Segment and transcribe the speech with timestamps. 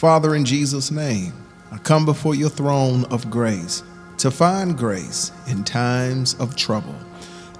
[0.00, 1.34] Father, in Jesus' name,
[1.70, 3.82] I come before your throne of grace
[4.16, 6.94] to find grace in times of trouble.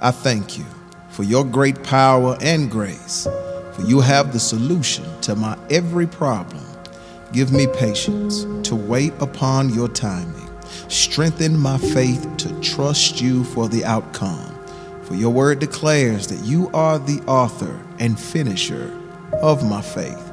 [0.00, 0.64] I thank you
[1.10, 3.28] for your great power and grace,
[3.74, 6.64] for you have the solution to my every problem.
[7.34, 10.48] Give me patience to wait upon your timing.
[10.88, 14.58] Strengthen my faith to trust you for the outcome.
[15.02, 18.98] For your word declares that you are the author and finisher
[19.42, 20.29] of my faith.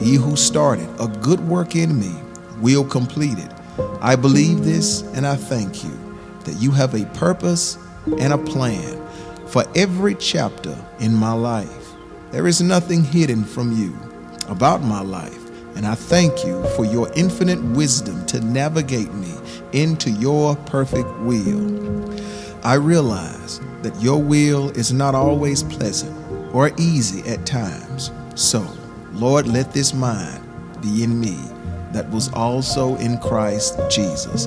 [0.00, 2.14] He who started a good work in me
[2.60, 3.52] will complete it.
[4.00, 7.76] I believe this and I thank you that you have a purpose
[8.18, 9.06] and a plan
[9.46, 11.92] for every chapter in my life.
[12.30, 13.94] There is nothing hidden from you
[14.48, 19.34] about my life, and I thank you for your infinite wisdom to navigate me
[19.72, 22.18] into your perfect will.
[22.64, 26.16] I realize that your will is not always pleasant
[26.54, 28.10] or easy at times.
[28.34, 28.66] So,
[29.12, 30.42] Lord, let this mind
[30.80, 31.36] be in me
[31.92, 34.46] that was also in Christ Jesus,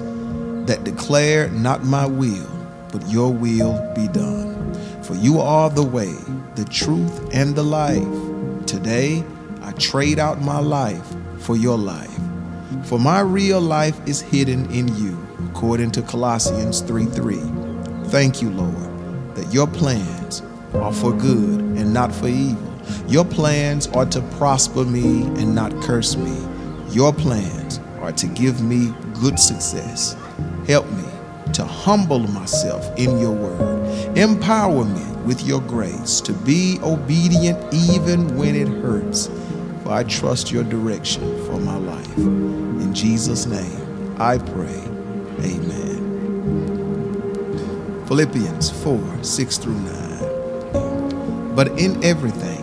[0.67, 2.47] that declare not my will,
[2.91, 4.73] but your will be done.
[5.03, 6.15] For you are the way,
[6.55, 8.07] the truth, and the life.
[8.65, 9.23] Today,
[9.61, 11.05] I trade out my life
[11.39, 12.09] for your life.
[12.85, 15.17] For my real life is hidden in you,
[15.49, 17.35] according to Colossians 3 3.
[18.05, 20.41] Thank you, Lord, that your plans
[20.73, 22.72] are for good and not for evil.
[23.07, 26.35] Your plans are to prosper me and not curse me.
[26.89, 30.15] Your plans are to give me good success.
[30.67, 31.03] Help me
[31.53, 34.17] to humble myself in your word.
[34.17, 39.29] Empower me with your grace to be obedient even when it hurts.
[39.83, 42.17] For I trust your direction for my life.
[42.17, 44.81] In Jesus' name, I pray.
[45.41, 46.23] Amen.
[48.07, 51.55] Philippians 4 6 through 9.
[51.55, 52.62] But in everything,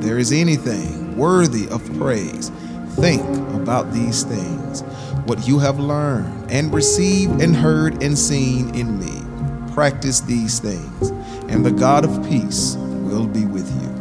[0.00, 2.50] there is anything worthy of praise,
[2.96, 3.22] think
[3.54, 4.82] about these things.
[5.26, 11.10] What you have learned and received and heard and seen in me, practice these things,
[11.50, 13.97] and the God of peace will be with you.